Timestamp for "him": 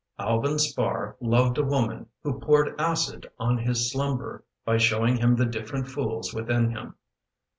5.17-5.35, 6.71-6.95